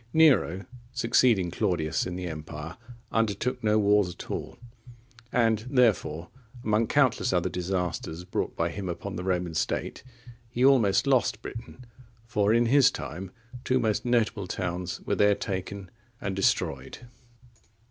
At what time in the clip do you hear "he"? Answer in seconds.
10.49-10.65